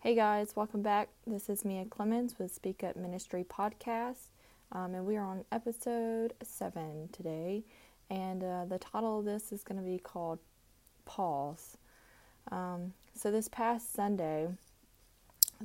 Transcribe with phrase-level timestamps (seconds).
[0.00, 1.08] Hey guys, welcome back.
[1.26, 4.28] This is Mia Clemens with Speak Up Ministry Podcast,
[4.70, 7.64] um, and we are on episode seven today.
[8.08, 10.38] And uh, the title of this is going to be called
[11.04, 11.78] Pause.
[12.52, 14.46] Um, so, this past Sunday,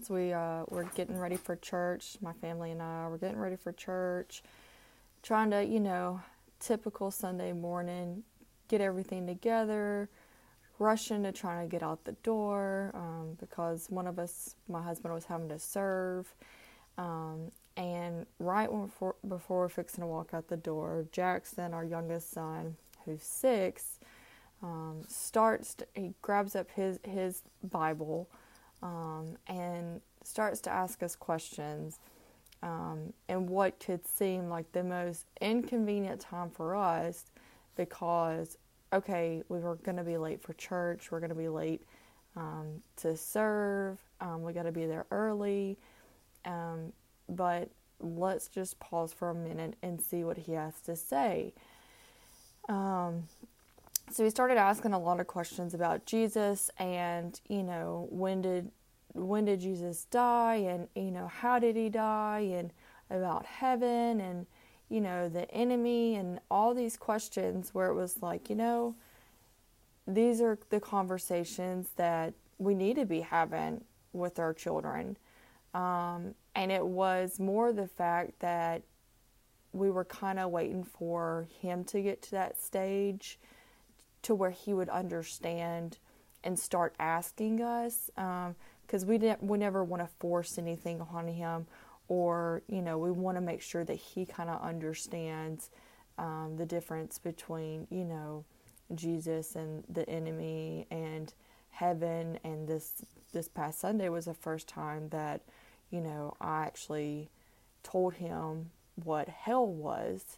[0.02, 3.55] as we uh, were getting ready for church, my family and I were getting ready
[3.55, 4.41] for church,
[5.21, 6.21] trying to, you know,
[6.59, 8.23] typical Sunday morning,
[8.68, 10.09] get everything together
[10.80, 15.14] rushing to try to get out the door um, because one of us, my husband,
[15.14, 16.34] was having to serve.
[16.98, 22.31] Um, and right before, before we're fixing to walk out the door, Jackson, our youngest
[22.31, 24.00] son, who's six,
[24.62, 25.76] um, starts.
[25.76, 28.30] To, he grabs up his his Bible
[28.81, 32.00] um, and starts to ask us questions.
[32.62, 37.26] Um, and what could seem like the most inconvenient time for us
[37.76, 38.58] because
[38.93, 41.81] okay, we were going to be late for church, we're going to be late
[42.35, 45.77] um, to serve, um, we got to be there early.
[46.45, 46.93] Um,
[47.30, 47.69] but
[48.00, 51.53] let's just pause for a minute and see what he has to say.
[52.69, 53.27] Um,
[54.11, 58.72] so he started asking a lot of questions about Jesus and, you know, when did
[59.13, 62.72] when did Jesus die and you know how did he die and
[63.09, 64.47] about heaven and
[64.94, 68.94] you know, the enemy and all these questions where it was like, you know,
[70.05, 75.17] these are the conversations that we need to be having with our children.
[75.73, 78.83] Um, and it was more the fact that
[79.72, 83.39] we were kind of waiting for him to get to that stage
[84.22, 85.97] to where he would understand
[86.44, 91.66] and start asking us because um, we we never want to force anything on him
[92.08, 95.70] or you know we want to make sure that he kind of understands
[96.18, 98.46] um, the difference between you know
[98.94, 101.34] Jesus and the enemy and
[101.72, 102.40] heaven.
[102.44, 105.42] And this this past Sunday was the first time that
[105.90, 107.30] you know I actually
[107.84, 108.72] told him
[109.04, 110.38] what hell was.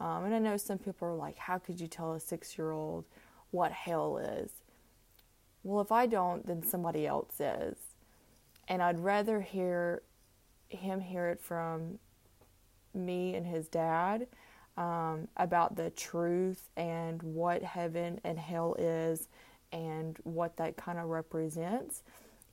[0.00, 2.72] Um, and I know some people are like how could you tell a six year
[2.72, 3.04] old
[3.50, 4.50] what hell is?
[5.62, 7.76] Well if I don't then somebody else is.
[8.68, 10.02] And I'd rather hear
[10.74, 11.98] him hear it from
[12.94, 14.26] me and his dad
[14.76, 19.28] um, about the truth and what heaven and hell is
[19.72, 22.02] and what that kind of represents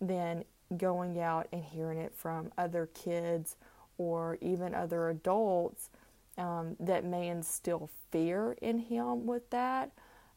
[0.01, 0.43] than
[0.77, 3.55] going out and hearing it from other kids
[3.97, 5.89] or even other adults
[6.37, 9.91] um, that may instill fear in him with that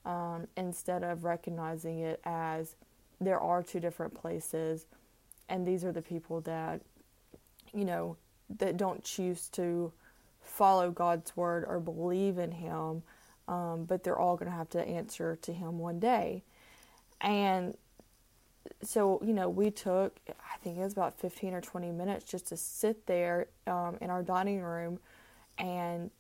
[0.05, 2.75] um, instead of recognizing it as
[3.21, 4.87] there are two different places
[5.49, 6.81] and these are the people that
[7.75, 8.17] you know,
[8.59, 9.93] that don't choose to
[10.41, 13.03] follow God's word or believe in Him,
[13.49, 16.43] um, but they're all going to have to answer to Him one day.
[17.21, 17.77] And
[18.83, 22.49] so, you know, we took, I think it was about 15 or 20 minutes just
[22.49, 24.99] to sit there um, in our dining room
[25.59, 26.11] and,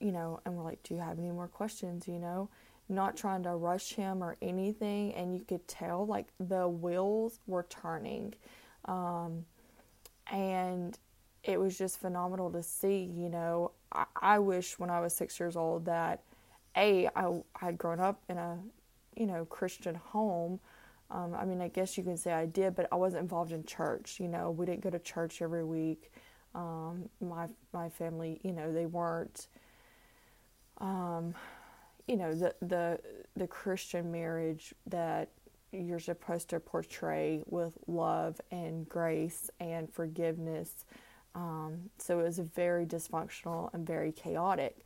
[0.00, 2.48] you know, and we're like, do you have any more questions, you know?
[2.88, 5.14] Not trying to rush him or anything.
[5.14, 8.34] And you could tell, like, the wheels were turning.
[8.86, 9.44] Um,
[10.30, 10.98] and
[11.42, 13.02] it was just phenomenal to see.
[13.02, 16.22] You know, I, I wish when I was six years old that
[16.76, 18.58] a I had grown up in a
[19.16, 20.60] you know Christian home.
[21.10, 23.64] Um, I mean, I guess you can say I did, but I wasn't involved in
[23.64, 24.20] church.
[24.20, 26.12] You know, we didn't go to church every week.
[26.54, 29.48] Um, my my family, you know, they weren't.
[30.78, 31.34] Um,
[32.08, 32.98] you know the the
[33.36, 35.28] the Christian marriage that
[35.72, 40.84] you're supposed to portray with love and grace and forgiveness.
[41.34, 44.78] Um, so it was very dysfunctional and very chaotic.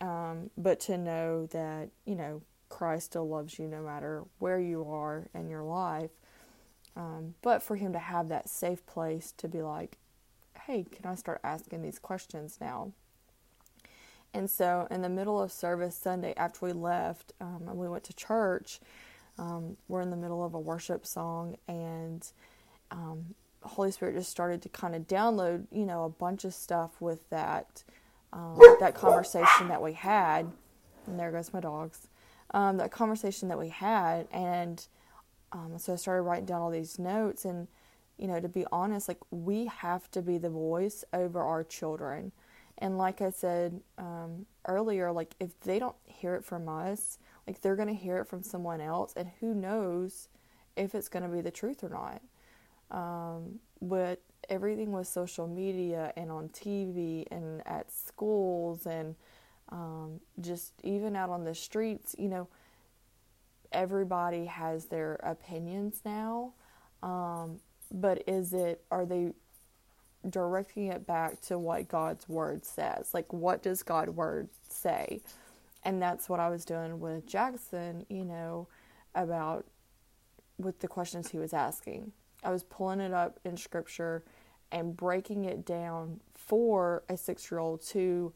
[0.00, 4.84] Um, but to know that, you know, Christ still loves you no matter where you
[4.88, 6.10] are in your life.
[6.96, 9.98] Um, but for him to have that safe place to be like,
[10.62, 12.92] hey, can I start asking these questions now?
[14.32, 18.02] And so, in the middle of service Sunday, after we left um, and we went
[18.04, 18.80] to church,
[19.38, 22.26] um, we're in the middle of a worship song, and
[22.90, 27.00] um, Holy Spirit just started to kind of download, you know, a bunch of stuff
[27.00, 27.82] with that
[28.32, 30.50] um, that conversation that we had.
[31.06, 32.08] And there goes my dogs.
[32.52, 34.86] Um, that conversation that we had, and
[35.50, 37.44] um, so I started writing down all these notes.
[37.44, 37.66] And
[38.16, 42.30] you know, to be honest, like we have to be the voice over our children.
[42.78, 47.60] And like I said um, earlier, like if they don't hear it from us, like
[47.60, 50.28] they're going to hear it from someone else, and who knows
[50.76, 52.22] if it's going to be the truth or not.
[52.90, 59.14] Um, but everything with social media and on TV and at schools and
[59.70, 62.48] um, just even out on the streets, you know,
[63.72, 66.52] everybody has their opinions now.
[67.02, 69.32] Um, but is it, are they
[70.28, 73.12] directing it back to what God's word says?
[73.12, 75.20] Like, what does God's word say?
[75.84, 78.68] And that's what I was doing with Jackson, you know,
[79.14, 79.66] about
[80.58, 82.12] with the questions he was asking.
[82.42, 84.24] I was pulling it up in scripture
[84.72, 88.32] and breaking it down for a six year old to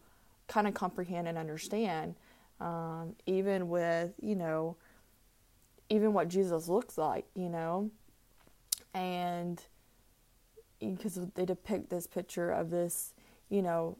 [0.46, 2.14] kind of comprehend and understand,
[2.60, 4.76] um, even with, you know,
[5.90, 7.90] even what Jesus looks like, you know.
[8.94, 9.62] And
[10.80, 13.14] because they depict this picture of this,
[13.48, 13.96] you know,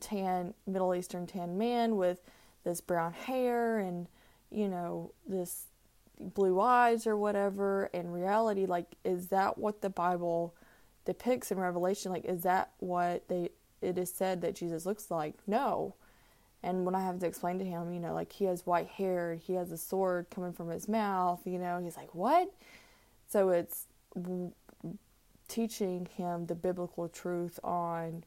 [0.00, 2.20] tan, Middle Eastern tan man with
[2.64, 4.08] this brown hair and,
[4.50, 5.66] you know, this
[6.18, 7.90] blue eyes or whatever.
[7.92, 10.54] In reality like is that what the bible
[11.04, 12.12] depicts in revelation?
[12.12, 13.50] Like is that what they
[13.82, 15.34] it is said that jesus looks like?
[15.46, 15.94] No.
[16.62, 19.34] And when i have to explain to him you know like he has white hair
[19.34, 22.52] he has a sword coming from his mouth you know he's like what?
[23.26, 23.86] So it's
[25.48, 28.24] teaching him the biblical truth on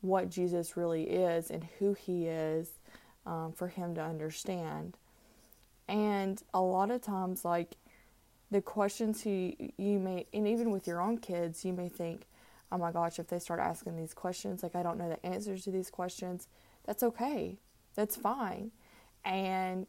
[0.00, 2.70] what jesus really is and who he is
[3.26, 4.96] um, for him to understand
[5.88, 7.76] and a lot of times, like
[8.50, 12.26] the questions you you may, and even with your own kids, you may think,
[12.70, 15.64] "Oh my gosh, if they start asking these questions, like I don't know the answers
[15.64, 16.46] to these questions."
[16.84, 17.56] That's okay.
[17.94, 18.70] That's fine,
[19.24, 19.86] and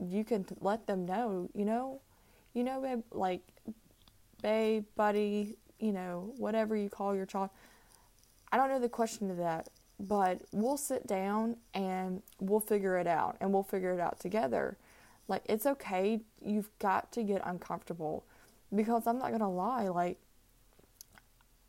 [0.00, 1.50] you can let them know.
[1.54, 2.00] You know,
[2.52, 3.42] you know, babe, like,
[4.42, 7.50] babe, buddy, you know, whatever you call your child.
[8.50, 9.68] I don't know the question to that,
[10.00, 14.76] but we'll sit down and we'll figure it out, and we'll figure it out together
[15.28, 16.20] like, it's okay.
[16.42, 18.24] You've got to get uncomfortable.
[18.74, 20.18] Because I'm not going to lie, like,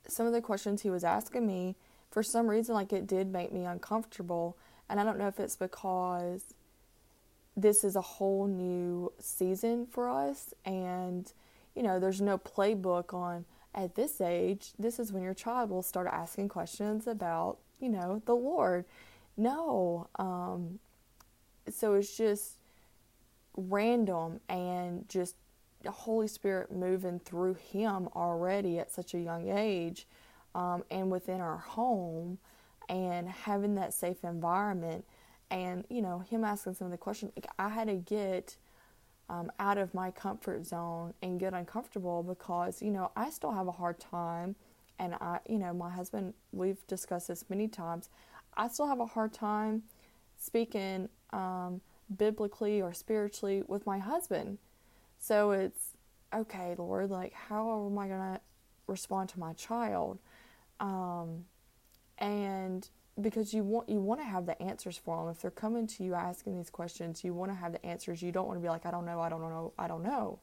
[0.08, 1.76] some of the questions he was asking me,
[2.10, 4.58] for some reason, like, it did make me uncomfortable.
[4.90, 6.54] And I don't know if it's because
[7.56, 10.54] this is a whole new season for us.
[10.66, 11.32] And,
[11.76, 15.84] you know, there's no playbook on at this age, this is when your child will
[15.84, 18.86] start asking questions about, you know, the Lord.
[19.38, 20.08] No.
[20.18, 20.80] Um,
[21.70, 22.58] so it's just
[23.56, 25.36] random and just
[25.84, 30.08] the Holy Spirit moving through him already at such a young age
[30.56, 32.38] um, and within our home
[32.90, 35.06] and having that safe environment
[35.52, 38.58] and you know him asking some of the questions like i had to get
[39.30, 43.68] um, out of my comfort zone and get uncomfortable because you know i still have
[43.68, 44.56] a hard time
[44.98, 48.10] and i you know my husband we've discussed this many times
[48.58, 49.84] i still have a hard time
[50.40, 51.82] speaking um,
[52.16, 54.58] biblically or spiritually with my husband.
[55.20, 55.98] So it's
[56.34, 58.42] okay, Lord, like how am I going to
[58.88, 60.20] respond to my child?
[60.80, 61.46] Um,
[62.18, 62.88] and
[63.22, 66.04] because you want you want to have the answers for them if they're coming to
[66.04, 68.70] you asking these questions you want to have the answers you don't want to be
[68.70, 70.40] like i don't know i don't know i don't know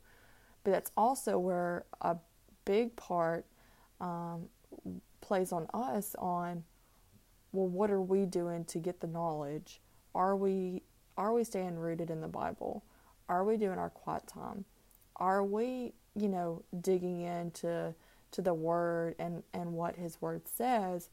[0.64, 2.16] but that's also where a
[2.64, 3.46] big part
[4.00, 4.48] um,
[5.20, 6.64] plays on us on
[7.52, 9.80] well what are we doing to get the knowledge
[10.14, 10.82] are we
[11.16, 12.84] are we staying rooted in the Bible?
[13.28, 14.64] Are we doing our quiet time?
[15.16, 17.94] Are we, you know, digging into
[18.32, 21.08] to the word and, and what his word says?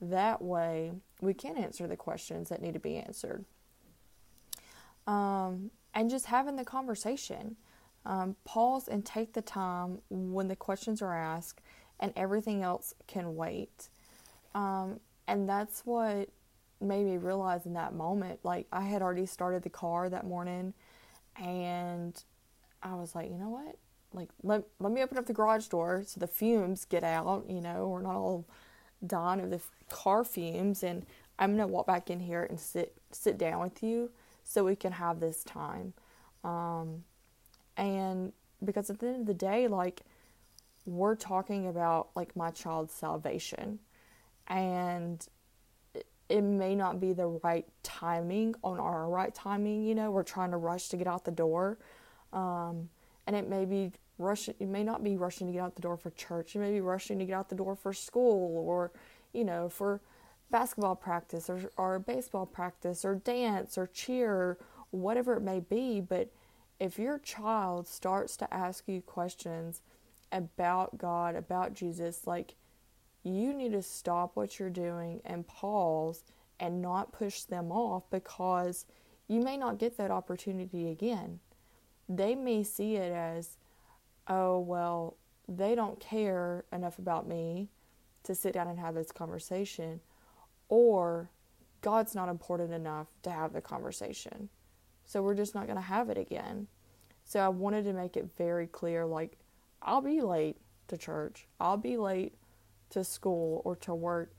[0.00, 3.44] That way we can answer the questions that need to be answered.
[5.06, 7.56] Um, and just having the conversation.
[8.06, 11.60] Um, pause and take the time when the questions are asked,
[11.98, 13.90] and everything else can wait.
[14.54, 16.30] Um, and that's what
[16.80, 20.72] made me realize in that moment, like I had already started the car that morning
[21.36, 22.20] and
[22.82, 23.76] I was like, you know what?
[24.12, 27.60] Like let let me open up the garage door so the fumes get out, you
[27.60, 28.46] know, we're not all
[29.06, 31.06] dying of the car fumes and
[31.38, 34.10] I'm to walk back in here and sit sit down with you
[34.44, 35.94] so we can have this time.
[36.44, 37.04] Um,
[37.76, 38.32] and
[38.64, 40.02] because at the end of the day like
[40.86, 43.78] we're talking about like my child's salvation
[44.48, 45.26] and
[46.30, 49.84] it may not be the right timing on our right timing.
[49.84, 51.76] You know, we're trying to rush to get out the door,
[52.32, 52.88] um,
[53.26, 54.54] and it may be rushing.
[54.58, 56.54] It may not be rushing to get out the door for church.
[56.54, 58.92] It may be rushing to get out the door for school or
[59.32, 60.00] you know for
[60.50, 64.58] basketball practice or, or baseball practice or dance or cheer,
[64.90, 66.00] whatever it may be.
[66.00, 66.30] But
[66.78, 69.82] if your child starts to ask you questions
[70.32, 72.54] about God, about Jesus, like
[73.22, 76.24] you need to stop what you're doing and pause
[76.58, 78.86] and not push them off because
[79.28, 81.40] you may not get that opportunity again.
[82.08, 83.56] They may see it as,
[84.30, 85.16] oh, well,
[85.48, 87.68] they don't care enough about me
[88.22, 90.00] to sit down and have this conversation,
[90.68, 91.30] or
[91.80, 94.48] God's not important enough to have the conversation.
[95.04, 96.68] So we're just not going to have it again.
[97.24, 99.36] So I wanted to make it very clear like,
[99.82, 100.58] I'll be late
[100.88, 101.48] to church.
[101.58, 102.34] I'll be late
[102.90, 104.32] to school or to work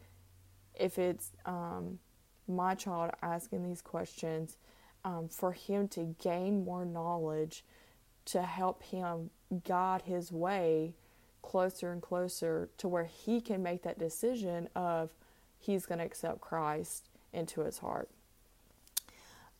[0.79, 2.00] if it's um,
[2.48, 4.57] my child asking these questions
[5.03, 7.65] um, for him to gain more knowledge
[8.25, 9.29] to help him
[9.63, 10.93] guide his way
[11.41, 15.10] closer and closer to where he can make that decision of
[15.60, 18.10] he's going to accept Christ into his heart.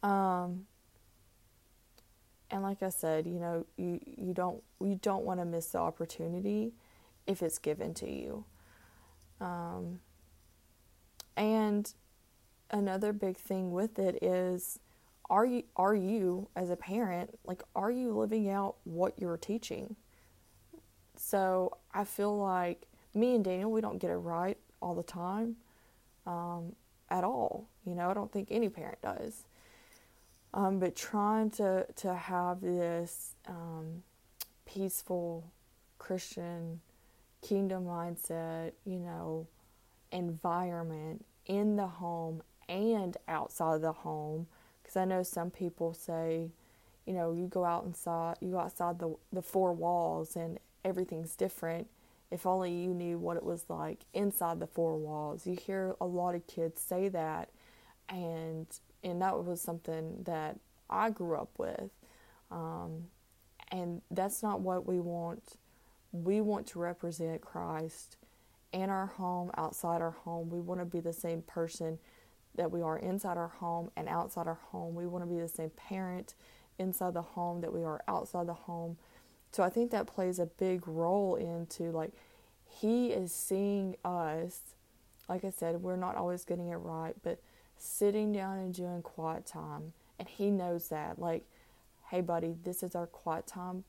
[0.04, 0.66] Um,
[2.50, 5.78] and like I said, you know, you, you don't you don't want to miss the
[5.78, 6.74] opportunity
[7.28, 8.46] if it's given to you.
[9.40, 10.00] Um,
[11.38, 11.92] and
[12.70, 14.80] another big thing with it is
[15.32, 19.96] are you are you as a parent like are you living out what you're teaching?
[21.16, 25.56] So i feel like me and daniel we don't get it right all the time
[26.26, 26.76] um,
[27.10, 28.10] at all you know?
[28.10, 29.46] I don't think any parent does.
[30.54, 34.04] Um, but trying to to have this um,
[34.66, 35.50] peaceful
[35.98, 36.82] christian
[37.42, 39.48] kingdom mindset you know
[40.12, 44.48] environment in the home and outside of the home
[44.92, 46.50] because I know some people say,
[47.06, 51.36] you know, you go out inside, you go outside the the four walls, and everything's
[51.36, 51.88] different.
[52.30, 55.46] If only you knew what it was like inside the four walls.
[55.48, 57.50] You hear a lot of kids say that,
[58.10, 58.68] and
[59.04, 61.90] and that was something that I grew up with,
[62.52, 63.06] um,
[63.72, 65.58] and that's not what we want.
[66.12, 68.18] We want to represent Christ
[68.74, 70.50] in our home, outside our home.
[70.50, 71.98] We want to be the same person
[72.56, 74.96] that we are inside our home and outside our home.
[74.96, 76.36] We want to be the same parent
[76.78, 78.98] inside the home that we are outside the home.
[79.52, 82.12] So I think that plays a big role into like
[82.68, 84.60] he is seeing us.
[85.28, 87.40] Like I said, we're not always getting it right, but
[87.78, 89.94] sitting down and doing quiet time.
[90.20, 91.20] And he knows that.
[91.20, 91.44] Like,
[92.10, 93.84] hey, buddy, this is our quiet time.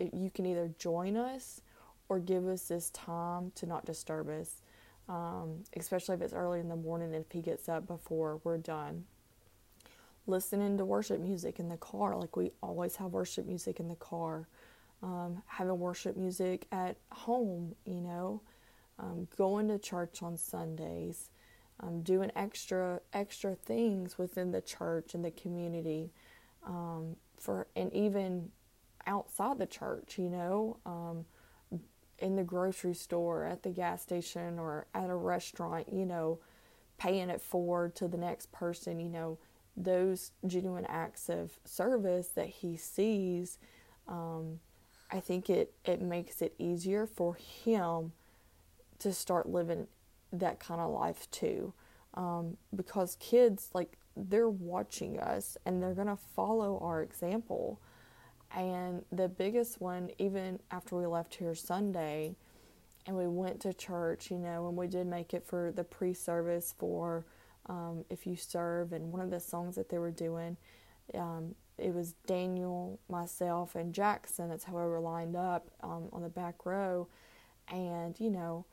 [0.00, 1.60] You can either join us
[2.08, 4.62] or give us this time to not disturb us
[5.08, 9.04] um, especially if it's early in the morning if he gets up before we're done.
[10.26, 13.94] Listening to worship music in the car, like we always have worship music in the
[13.94, 14.46] car.
[15.02, 18.42] Um, having worship music at home, you know,
[18.98, 21.30] um, going to church on Sundays,
[21.80, 26.10] um, doing extra extra things within the church and the community,
[26.66, 28.50] um, for and even
[29.06, 31.24] outside the church, you know um,
[32.18, 36.38] in the grocery store, at the gas station, or at a restaurant, you know,
[36.98, 39.38] paying it forward to the next person, you know,
[39.76, 43.58] those genuine acts of service that he sees,
[44.08, 44.58] um,
[45.10, 48.12] I think it, it makes it easier for him
[48.98, 49.86] to start living
[50.32, 51.72] that kind of life too.
[52.14, 57.80] Um, because kids, like, they're watching us and they're going to follow our example.
[58.54, 62.34] And the biggest one, even after we left here Sunday
[63.06, 66.14] and we went to church, you know, and we did make it for the pre
[66.14, 67.24] service for
[67.66, 70.56] um, If You Serve, and one of the songs that they were doing,
[71.14, 74.48] um, it was Daniel, myself, and Jackson.
[74.48, 77.08] That's how we were lined up um, on the back row.
[77.70, 78.64] And, you know,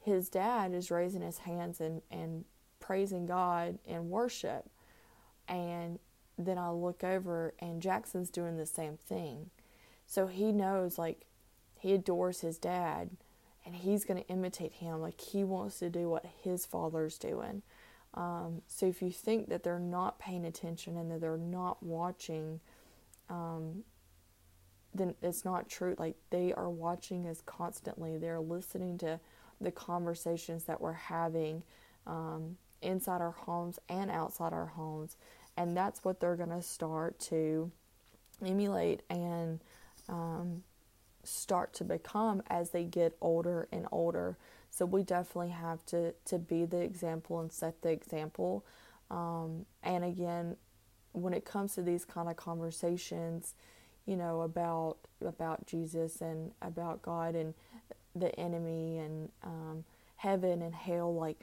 [0.00, 2.44] his dad is raising his hands and, and
[2.80, 4.68] praising God in worship.
[5.46, 5.98] And
[6.38, 9.50] then I look over and Jackson's doing the same thing.
[10.06, 11.26] So he knows, like,
[11.78, 13.10] he adores his dad
[13.66, 15.00] and he's going to imitate him.
[15.00, 17.62] Like, he wants to do what his father's doing.
[18.14, 22.60] Um, so if you think that they're not paying attention and that they're not watching,
[23.28, 23.84] um,
[24.94, 25.94] then it's not true.
[25.98, 29.20] Like, they are watching us constantly, they're listening to
[29.60, 31.62] the conversations that we're having
[32.06, 35.16] um, inside our homes and outside our homes
[35.58, 37.70] and that's what they're going to start to
[38.46, 39.58] emulate and
[40.08, 40.62] um,
[41.24, 44.38] start to become as they get older and older.
[44.70, 48.64] So we definitely have to to be the example and set the example.
[49.10, 50.56] Um, and again,
[51.12, 53.54] when it comes to these kind of conversations,
[54.06, 57.52] you know about about Jesus and about God and
[58.14, 59.84] the enemy and um,
[60.16, 61.40] heaven and hell, like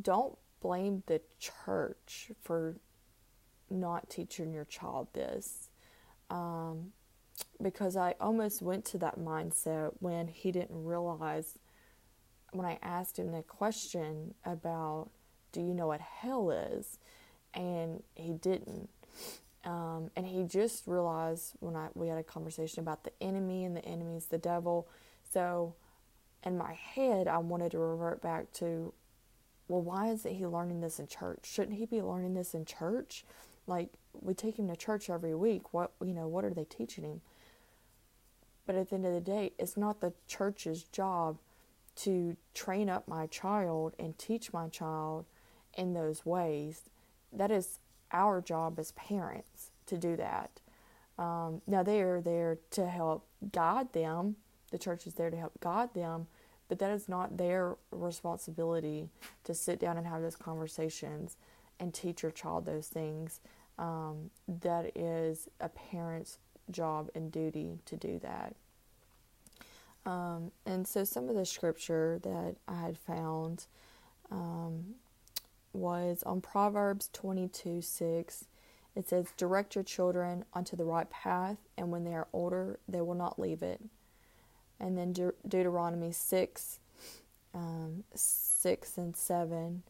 [0.00, 2.76] don't blame the church for
[3.70, 5.70] not teaching your child this.
[6.28, 6.92] Um,
[7.62, 11.58] because I almost went to that mindset when he didn't realize,
[12.52, 15.10] when I asked him the question about,
[15.52, 16.98] do you know what hell is?
[17.54, 18.88] And he didn't.
[19.64, 23.76] Um, and he just realized when I we had a conversation about the enemy and
[23.76, 24.88] the enemy is the devil.
[25.32, 25.74] So
[26.44, 28.94] in my head, I wanted to revert back to,
[29.68, 31.40] well, why isn't he learning this in church?
[31.44, 33.24] Shouldn't he be learning this in church?
[33.70, 33.88] Like
[34.20, 35.72] we take him to church every week.
[35.72, 37.22] What you know, what are they teaching him?
[38.70, 41.38] but at the end of the day, it's not the church's job
[41.96, 45.24] to train up my child and teach my child
[45.76, 46.82] in those ways.
[47.32, 47.80] That is
[48.12, 50.60] our job as parents to do that.
[51.18, 54.36] Um, now, they are there to help guide them.
[54.70, 56.28] The church is there to help guide them,
[56.68, 59.08] but that is not their responsibility
[59.42, 61.36] to sit down and have those conversations
[61.80, 63.40] and teach your child those things.
[63.80, 66.36] Um, that is a parent's
[66.70, 68.54] job and duty to do that.
[70.04, 73.66] Um, and so, some of the scripture that I had found
[74.30, 74.94] um,
[75.72, 78.44] was on Proverbs 22 6.
[78.96, 83.00] It says, Direct your children onto the right path, and when they are older, they
[83.00, 83.80] will not leave it.
[84.78, 86.80] And then De- Deuteronomy 6,
[87.54, 89.82] um, 6 and 7.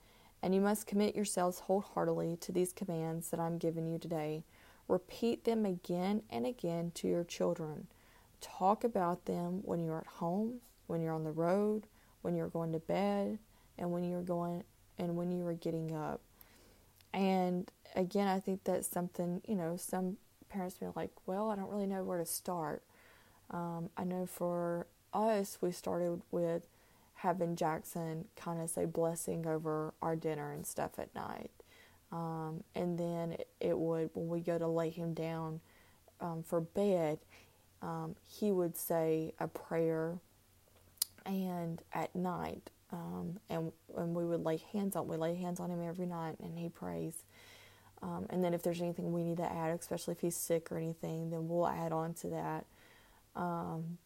[0.42, 4.44] And you must commit yourselves wholeheartedly to these commands that I'm giving you today.
[4.88, 7.86] Repeat them again and again to your children.
[8.40, 11.86] Talk about them when you're at home, when you're on the road,
[12.22, 13.38] when you're going to bed,
[13.78, 14.64] and when you're going
[14.98, 16.20] and when you are getting up.
[17.12, 20.18] And again, I think that's something, you know, some
[20.48, 22.82] parents be like, well, I don't really know where to start.
[23.50, 26.66] Um, I know for us, we started with
[27.22, 31.50] having Jackson kind of say blessing over our dinner and stuff at night.
[32.12, 35.60] Um, and then it, would, when we go to lay him down
[36.20, 37.18] um, for bed,
[37.82, 40.18] um, he would say a prayer
[41.26, 45.70] and at night um, and and we would lay hands on we lay hands on
[45.70, 47.24] him every night and he prays
[48.02, 50.78] um, and then if there's anything we need to add especially if he's sick or
[50.78, 52.64] anything then we'll add on to that
[53.36, 53.98] um,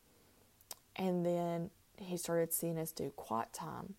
[0.96, 3.94] and then he started seeing us do quiet time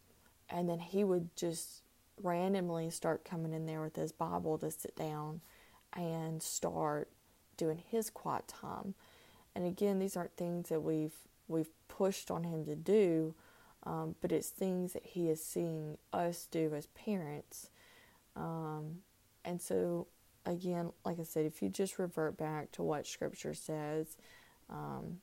[0.50, 1.82] and then he would just
[2.22, 5.42] randomly start coming in there with his bible to sit down
[5.96, 7.10] and start
[7.58, 8.94] doing his quiet time
[9.56, 11.16] and again these aren't things that we've
[11.48, 13.34] we've pushed on him to do
[13.86, 17.70] um, but it's things that he is seeing us do as parents.
[18.36, 19.00] Um,
[19.44, 20.08] and so,
[20.46, 24.18] again, like I said, if you just revert back to what Scripture says,
[24.70, 25.20] um,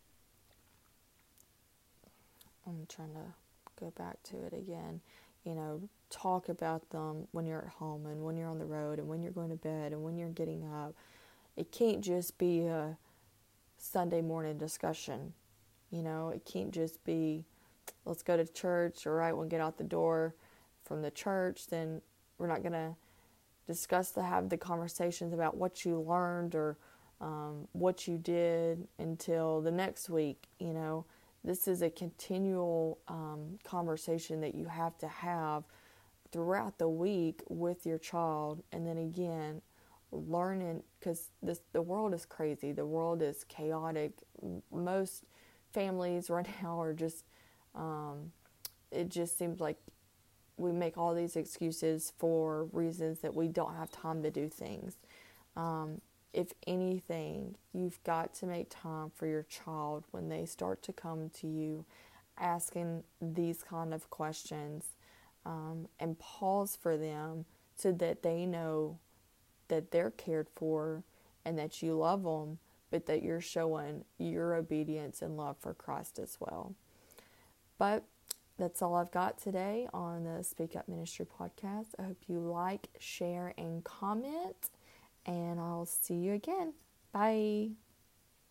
[2.66, 3.35] I'm trying to
[3.79, 5.01] go back to it again.
[5.44, 8.98] You know, talk about them when you're at home and when you're on the road
[8.98, 10.94] and when you're going to bed and when you're getting up.
[11.57, 12.96] It can't just be a
[13.77, 15.33] Sunday morning discussion.
[15.90, 17.44] You know, it can't just be
[18.05, 20.35] let's go to church, or right when we get out the door
[20.83, 22.01] from the church, then
[22.38, 22.94] we're not going to
[23.66, 26.77] discuss to have the conversations about what you learned or
[27.20, 30.48] um, what you did until the next week.
[30.59, 31.05] You know,
[31.44, 35.64] this is a continual um, conversation that you have to have
[36.31, 39.61] throughout the week with your child, and then again,
[40.12, 41.31] learning because
[41.72, 42.72] the world is crazy.
[42.72, 44.12] The world is chaotic.
[44.72, 45.24] Most
[45.72, 47.24] families right now are just
[47.74, 48.33] um,
[48.90, 49.78] it just seems like
[50.59, 54.98] we make all these excuses for reasons that we don't have time to do things.
[55.57, 56.00] Um,
[56.33, 61.31] if anything, you've got to make time for your child when they start to come
[61.40, 61.85] to you
[62.38, 64.85] asking these kind of questions
[65.45, 67.45] um, and pause for them
[67.77, 68.99] so that they know
[69.68, 71.03] that they're cared for
[71.45, 72.59] and that you love them,
[72.90, 76.75] but that you're showing your obedience and love for Christ as well.
[77.79, 78.05] But
[78.59, 81.88] that's all I've got today on the Speak Up Ministry podcast.
[81.99, 84.71] I hope you like, share, and comment,
[85.27, 86.75] and I'll see you again.
[87.13, 87.82] Bye.